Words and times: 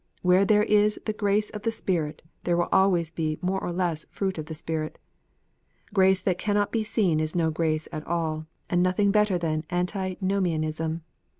Where 0.23 0.45
there 0.45 0.63
is 0.63 0.99
the 1.05 1.13
grace 1.13 1.51
of 1.51 1.61
the 1.61 1.69
Spirit 1.69 2.23
there 2.43 2.57
will 2.57 2.65
be 2.65 2.71
always 2.71 3.13
more 3.43 3.61
or 3.61 3.69
less 3.71 4.07
fruit 4.09 4.39
of 4.39 4.47
the 4.47 4.55
Spirit. 4.55 4.97
Grace 5.93 6.23
that 6.23 6.39
cannot 6.39 6.71
be 6.71 6.83
seen 6.83 7.19
is 7.19 7.35
no 7.35 7.51
grace 7.51 7.87
at 7.91 8.07
all, 8.07 8.47
and 8.67 8.81
nothing 8.81 9.11
better 9.11 9.37
than 9.37 9.63
Antinomianism. 9.69 11.03